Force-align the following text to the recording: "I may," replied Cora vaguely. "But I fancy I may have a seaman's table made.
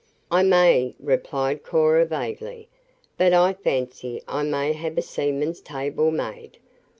"I 0.31 0.41
may," 0.41 0.95
replied 0.99 1.61
Cora 1.61 2.05
vaguely. 2.07 2.69
"But 3.19 3.33
I 3.33 3.53
fancy 3.53 4.23
I 4.27 4.41
may 4.41 4.73
have 4.73 4.97
a 4.97 5.01
seaman's 5.03 5.61
table 5.61 6.09
made. 6.09 6.57